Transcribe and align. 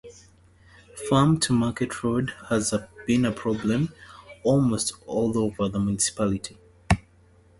Farm-to-Market 1.07 2.01
road 2.03 2.33
has 2.49 2.73
been 3.05 3.23
a 3.23 3.31
problem 3.31 3.93
almost 4.43 4.93
all 5.05 5.37
over 5.37 5.69
the 5.69 5.79
municipality. 5.79 6.57